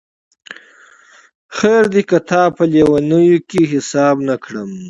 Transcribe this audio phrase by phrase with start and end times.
[1.57, 4.77] خیر دی که تا په لېونیو کي حساب نه کړمه